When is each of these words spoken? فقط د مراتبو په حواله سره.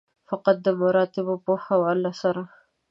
فقط 0.29 0.57
د 0.65 0.67
مراتبو 0.81 1.35
په 1.45 1.53
حواله 1.65 2.11
سره. 2.21 2.41